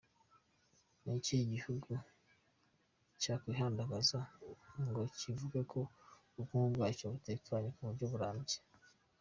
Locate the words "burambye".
8.13-8.57